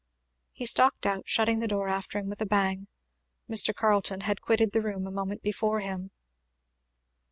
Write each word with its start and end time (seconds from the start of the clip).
He 0.51 0.65
stalked 0.65 1.05
out, 1.05 1.27
shutting 1.29 1.59
the 1.59 1.67
door 1.67 1.87
after 1.87 2.17
him 2.17 2.27
with 2.27 2.41
a 2.41 2.45
bang. 2.47 2.87
Mr. 3.47 3.71
Carleton 3.71 4.21
had 4.21 4.41
quitted 4.41 4.71
the 4.71 4.81
room 4.81 5.05
a 5.05 5.11
moment 5.11 5.43
before 5.43 5.79
him. 5.79 6.09